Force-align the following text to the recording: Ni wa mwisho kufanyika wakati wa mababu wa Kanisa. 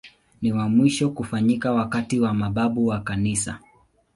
Ni 0.41 0.51
wa 0.51 0.69
mwisho 0.69 1.09
kufanyika 1.09 1.71
wakati 1.71 2.19
wa 2.19 2.33
mababu 2.33 2.85
wa 2.85 2.99
Kanisa. 2.99 3.59